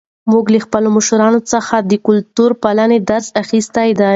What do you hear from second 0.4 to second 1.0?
له خپلو